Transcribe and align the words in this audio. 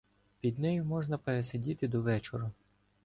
Під 0.39 0.59
нею 0.59 0.85
можна 0.85 1.17
пересидіти 1.17 1.87
до 1.87 2.01
вечора. 2.01 2.51